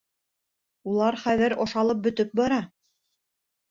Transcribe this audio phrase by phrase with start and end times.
[0.93, 2.63] Улар хәҙер ашалып бөтөп бара.